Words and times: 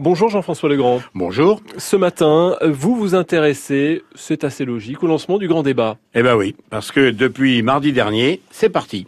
Bonjour 0.00 0.28
Jean-François 0.28 0.68
Legrand. 0.68 1.02
Bonjour. 1.12 1.60
Ce 1.76 1.96
matin, 1.96 2.56
vous 2.62 2.94
vous 2.94 3.16
intéressez, 3.16 4.04
c'est 4.14 4.44
assez 4.44 4.64
logique, 4.64 5.02
au 5.02 5.08
lancement 5.08 5.38
du 5.38 5.48
grand 5.48 5.64
débat. 5.64 5.96
Eh 6.14 6.22
ben 6.22 6.36
oui, 6.36 6.54
parce 6.70 6.92
que 6.92 7.10
depuis 7.10 7.62
mardi 7.62 7.92
dernier, 7.92 8.40
c'est 8.52 8.68
parti. 8.68 9.06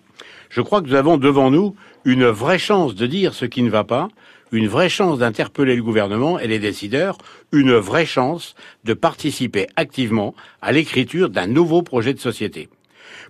Je 0.48 0.60
crois 0.60 0.82
que 0.82 0.88
nous 0.88 0.96
avons 0.96 1.16
devant 1.16 1.52
nous 1.52 1.76
une 2.04 2.26
vraie 2.26 2.58
chance 2.58 2.96
de 2.96 3.06
dire 3.06 3.34
ce 3.34 3.44
qui 3.44 3.62
ne 3.62 3.70
va 3.70 3.84
pas, 3.84 4.08
une 4.50 4.66
vraie 4.66 4.88
chance 4.88 5.20
d'interpeller 5.20 5.76
le 5.76 5.82
gouvernement 5.84 6.40
et 6.40 6.48
les 6.48 6.58
décideurs, 6.58 7.18
une 7.52 7.74
vraie 7.74 8.04
chance 8.04 8.56
de 8.82 8.92
participer 8.92 9.68
activement 9.76 10.34
à 10.60 10.72
l'écriture 10.72 11.30
d'un 11.30 11.46
nouveau 11.46 11.82
projet 11.82 12.14
de 12.14 12.18
société. 12.18 12.68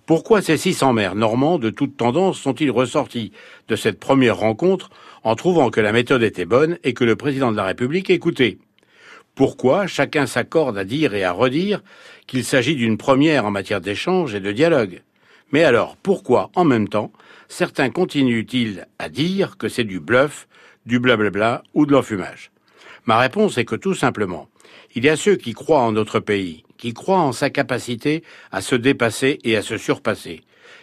Pourquoi 0.06 0.40
ces 0.42 0.56
600 0.56 0.94
maires 0.94 1.14
normands 1.14 1.58
de 1.58 1.70
toute 1.70 1.96
tendance 1.96 2.38
sont-ils 2.38 2.70
ressortis 2.70 3.32
de 3.68 3.76
cette 3.76 4.00
première 4.00 4.38
rencontre 4.38 4.90
en 5.22 5.34
trouvant 5.34 5.70
que 5.70 5.80
la 5.80 5.92
méthode 5.92 6.22
était 6.22 6.44
bonne 6.44 6.78
et 6.84 6.94
que 6.94 7.04
le 7.04 7.16
président 7.16 7.52
de 7.52 7.56
la 7.56 7.64
République 7.64 8.10
écoutait. 8.10 8.58
Pourquoi 9.34 9.86
chacun 9.86 10.26
s'accorde 10.26 10.76
à 10.76 10.84
dire 10.84 11.14
et 11.14 11.24
à 11.24 11.32
redire 11.32 11.82
qu'il 12.26 12.44
s'agit 12.44 12.76
d'une 12.76 12.98
première 12.98 13.46
en 13.46 13.50
matière 13.50 13.80
d'échange 13.80 14.34
et 14.34 14.40
de 14.40 14.52
dialogue? 14.52 15.02
Mais 15.52 15.64
alors, 15.64 15.96
pourquoi, 15.96 16.50
en 16.54 16.64
même 16.64 16.88
temps, 16.88 17.12
certains 17.48 17.90
continuent-ils 17.90 18.86
à 18.98 19.08
dire 19.08 19.56
que 19.56 19.68
c'est 19.68 19.84
du 19.84 19.98
bluff, 19.98 20.46
du 20.86 21.00
blablabla 21.00 21.62
ou 21.74 21.86
de 21.86 21.92
l'enfumage? 21.92 22.50
Ma 23.06 23.18
réponse 23.18 23.58
est 23.58 23.64
que 23.64 23.76
tout 23.76 23.94
simplement, 23.94 24.48
il 24.94 25.04
y 25.04 25.08
a 25.08 25.16
ceux 25.16 25.36
qui 25.36 25.52
croient 25.52 25.80
en 25.80 25.92
notre 25.92 26.20
pays, 26.20 26.64
qui 26.76 26.92
croient 26.92 27.20
en 27.20 27.32
sa 27.32 27.50
capacité 27.50 28.22
à 28.52 28.60
se 28.60 28.74
dépasser 28.74 29.38
et 29.44 29.56
à 29.56 29.62
se 29.62 29.78
surpasser. 29.78 30.42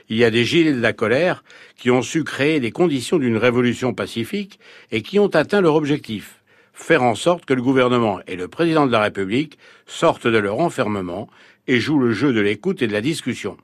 Il 0.10 0.18
y 0.18 0.24
a 0.24 0.32
des 0.32 0.46
gilets 0.46 0.74
de 0.74 0.82
la 0.82 0.94
colère 0.94 1.44
qui 1.78 1.92
ont 1.92 2.02
su 2.02 2.24
créer 2.24 2.60
les 2.60 2.72
conditions 2.72 3.18
d'une 3.18 3.38
révolution 3.38 3.94
pacifique 3.94 4.60
et 4.92 5.02
qui 5.02 5.20
ont 5.20 5.28
atteint 5.28 5.62
leur 5.62 5.76
objectif, 5.76 6.42
faire 6.74 7.04
en 7.04 7.16
sorte 7.16 7.46
que 7.46 7.54
le 7.54 7.62
gouvernement 7.62 8.20
et 8.28 8.36
le 8.36 8.48
président 8.48 8.86
de 8.86 8.92
la 8.92 9.02
République 9.02 9.58
sortent 9.86 10.28
de 10.28 10.38
leur 10.38 10.60
enfermement 10.60 11.30
et 11.68 11.80
jouent 11.80 12.00
le 12.00 12.14
jeu 12.14 12.34
de 12.34 12.42
l'écoute 12.42 12.82
et 12.82 12.88
de 12.88 12.94
la 12.94 13.02
discussion. 13.02 13.58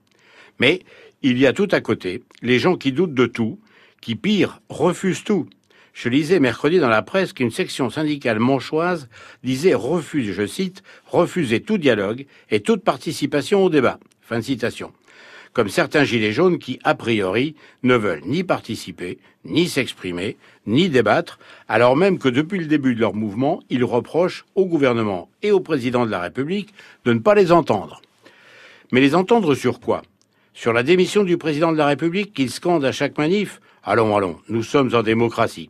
Mais 0.59 0.81
il 1.21 1.37
y 1.37 1.47
a 1.47 1.53
tout 1.53 1.69
à 1.71 1.81
côté, 1.81 2.21
les 2.41 2.59
gens 2.59 2.75
qui 2.75 2.91
doutent 2.91 3.13
de 3.13 3.25
tout, 3.25 3.59
qui 4.01 4.15
pire, 4.15 4.61
refusent 4.69 5.23
tout, 5.23 5.47
je 5.93 6.09
lisais 6.09 6.39
mercredi 6.39 6.79
dans 6.79 6.89
la 6.89 7.03
presse 7.03 7.33
qu'une 7.33 7.51
section 7.51 7.89
syndicale 7.89 8.39
manchoise 8.39 9.07
disait 9.43 9.75
refuse, 9.75 10.31
je 10.33 10.47
cite, 10.47 10.83
refuser 11.05 11.61
tout 11.61 11.77
dialogue 11.77 12.25
et 12.49 12.61
toute 12.61 12.83
participation 12.83 13.63
au 13.63 13.69
débat. 13.69 13.99
Fin 14.21 14.39
de 14.39 14.43
citation. 14.43 14.91
Comme 15.53 15.69
certains 15.69 16.03
gilets 16.03 16.33
jaunes 16.33 16.57
qui, 16.57 16.79
a 16.83 16.95
priori, 16.95 17.55
ne 17.83 17.95
veulent 17.95 18.23
ni 18.25 18.43
participer, 18.43 19.19
ni 19.45 19.67
s'exprimer, 19.67 20.35
ni 20.65 20.89
débattre, 20.89 21.37
alors 21.67 21.95
même 21.95 22.17
que 22.17 22.27
depuis 22.29 22.59
le 22.59 22.65
début 22.65 22.95
de 22.95 22.99
leur 22.99 23.13
mouvement, 23.13 23.61
ils 23.69 23.83
reprochent 23.83 24.45
au 24.55 24.65
gouvernement 24.65 25.29
et 25.43 25.51
au 25.51 25.59
président 25.59 26.05
de 26.05 26.11
la 26.11 26.21
République 26.21 26.73
de 27.05 27.13
ne 27.13 27.19
pas 27.19 27.35
les 27.35 27.51
entendre. 27.51 28.01
Mais 28.91 28.99
les 28.99 29.13
entendre 29.13 29.53
sur 29.53 29.79
quoi? 29.79 30.01
Sur 30.55 30.73
la 30.73 30.83
démission 30.83 31.23
du 31.23 31.37
président 31.37 31.71
de 31.71 31.77
la 31.77 31.87
République 31.87 32.33
qu'ils 32.33 32.51
scandent 32.51 32.85
à 32.85 32.91
chaque 32.91 33.17
manif? 33.17 33.61
Allons, 33.83 34.15
allons, 34.15 34.39
nous 34.49 34.63
sommes 34.63 34.93
en 34.95 35.03
démocratie 35.03 35.69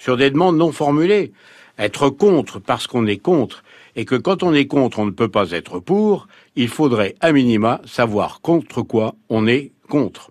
sur 0.00 0.16
des 0.16 0.30
demandes 0.30 0.56
non 0.56 0.72
formulées. 0.72 1.32
Être 1.80 2.10
contre 2.10 2.58
parce 2.58 2.86
qu'on 2.86 3.06
est 3.06 3.16
contre, 3.16 3.64
et 3.96 4.04
que 4.04 4.14
quand 4.14 4.42
on 4.42 4.52
est 4.52 4.66
contre, 4.66 4.98
on 4.98 5.06
ne 5.06 5.10
peut 5.10 5.30
pas 5.30 5.52
être 5.52 5.80
pour, 5.80 6.28
il 6.54 6.68
faudrait, 6.68 7.14
à 7.22 7.32
minima, 7.32 7.80
savoir 7.86 8.42
contre 8.42 8.82
quoi 8.82 9.14
on 9.30 9.46
est 9.46 9.72
contre. 9.88 10.28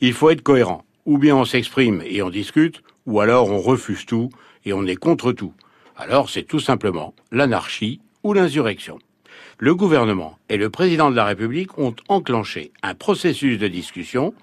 Il 0.00 0.12
faut 0.12 0.30
être 0.30 0.42
cohérent. 0.42 0.84
Ou 1.04 1.18
bien 1.18 1.34
on 1.34 1.44
s'exprime 1.44 2.02
et 2.06 2.22
on 2.22 2.30
discute, 2.30 2.82
ou 3.04 3.18
alors 3.18 3.50
on 3.50 3.58
refuse 3.58 4.06
tout 4.06 4.30
et 4.64 4.72
on 4.72 4.86
est 4.86 4.94
contre 4.94 5.32
tout. 5.32 5.52
Alors 5.96 6.30
c'est 6.30 6.44
tout 6.44 6.60
simplement 6.60 7.14
l'anarchie 7.32 8.00
ou 8.22 8.32
l'insurrection. 8.32 9.00
Le 9.58 9.74
gouvernement 9.74 10.38
et 10.48 10.56
le 10.56 10.70
président 10.70 11.10
de 11.10 11.16
la 11.16 11.24
République 11.24 11.78
ont 11.78 11.96
enclenché 12.08 12.70
un 12.84 12.94
processus 12.94 13.58
de 13.58 13.66
discussion, 13.66 14.34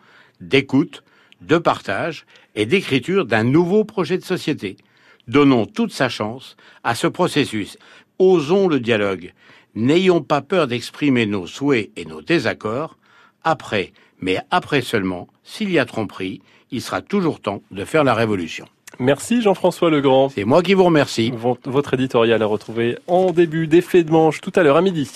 d'écoute, 0.42 1.04
de 1.40 1.58
partage 1.58 2.26
et 2.56 2.66
d'écriture 2.66 3.26
d'un 3.26 3.46
nouveau 3.46 3.86
projet 3.86 4.18
de 4.18 4.26
société. 4.26 4.76
Donnons 5.28 5.66
toute 5.66 5.94
sa 5.94 6.10
chance 6.10 6.58
à 6.84 6.96
ce 6.96 7.08
processus. 7.08 7.78
Osons 8.20 8.68
le 8.68 8.80
dialogue. 8.80 9.34
N'ayons 9.74 10.22
pas 10.22 10.42
peur 10.42 10.68
d'exprimer 10.68 11.26
nos 11.26 11.48
souhaits 11.48 11.92
et 11.96 12.06
nos 12.06 12.22
désaccords. 12.22 12.98
Après, 13.44 13.94
mais 14.20 14.40
après 14.52 14.82
seulement, 14.82 15.28
s'il 15.44 15.72
y 15.72 15.80
a 15.80 15.86
tromperie, 15.86 16.42
il 16.72 16.82
sera 16.82 17.02
toujours 17.02 17.40
temps 17.40 17.62
de 17.72 17.86
faire 17.86 18.04
la 18.04 18.14
révolution. 18.14 18.66
Merci 19.00 19.42
Jean-François 19.42 19.90
Legrand. 19.90 20.30
C'est 20.30 20.44
moi 20.44 20.62
qui 20.62 20.76
vous 20.76 20.84
remercie. 20.84 21.32
Votre 21.32 21.96
éditorial 21.96 22.44
à 22.44 22.46
retrouver 22.46 22.98
en 23.08 23.32
début 23.32 23.68
d'effet 23.68 24.04
de 24.04 24.12
manche 24.12 24.42
tout 24.42 24.52
à 24.56 24.62
l'heure 24.62 24.78
à 24.78 24.82
midi. 24.82 25.10